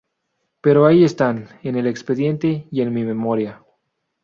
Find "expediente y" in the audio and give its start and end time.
1.85-2.81